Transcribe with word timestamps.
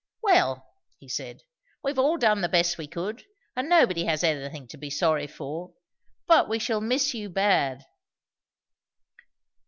"Well," 0.23 0.67
he 0.97 1.07
said, 1.07 1.43
"we've 1.83 1.99
all 1.99 2.17
done 2.17 2.41
the 2.41 2.49
best 2.49 2.75
we 2.79 2.87
could; 2.87 3.23
and 3.55 3.69
nobody 3.69 4.05
has 4.05 4.23
anything 4.23 4.67
to 4.69 4.77
be 4.77 4.89
sorry 4.89 5.27
for. 5.27 5.73
But 6.25 6.49
we 6.49 6.57
shall 6.57 6.81
miss 6.81 7.13
you, 7.13 7.29
bad!" 7.29 7.85